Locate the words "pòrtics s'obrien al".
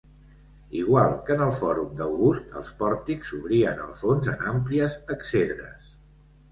2.81-3.93